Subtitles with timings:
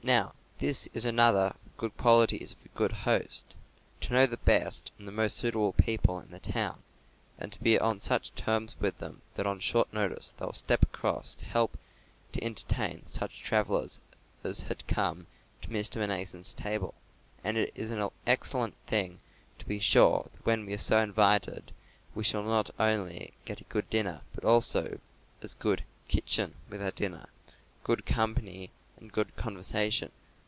[0.03, 3.53] Now, this is another of the good qualities of a good host,
[4.01, 6.81] to know the best and the most suitable people in the town,
[7.37, 10.81] and to be on such terms with them that on short notice they will step
[10.81, 11.77] across to help
[12.33, 13.99] to entertain such travellers
[14.43, 15.27] as had come
[15.61, 16.03] to Mr.
[16.03, 16.95] Mnason's table.
[17.43, 19.19] And it is an excellent thing
[19.59, 21.71] to be sure that when we are so invited
[22.15, 24.99] we shall not only get a good dinner, but also,
[25.43, 27.29] as good "kitchen" with our dinner,
[27.83, 30.11] good company and good conversation.